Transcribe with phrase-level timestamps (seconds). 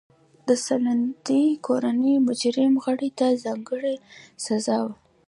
[0.47, 3.95] د سلطنتي کورنۍ مجرم غړي ته ځانګړې
[4.45, 4.93] سزا وه.